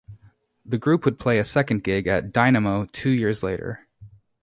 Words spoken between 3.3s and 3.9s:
later.